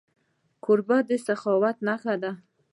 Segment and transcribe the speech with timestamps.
[0.63, 2.31] کوربه د سخاوت نښه ده.